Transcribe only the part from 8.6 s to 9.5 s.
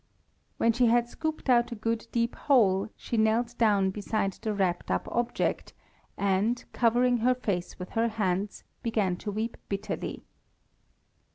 began to